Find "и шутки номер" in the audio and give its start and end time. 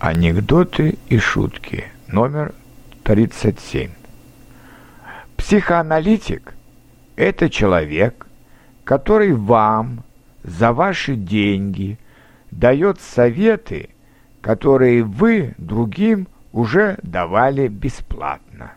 1.10-2.54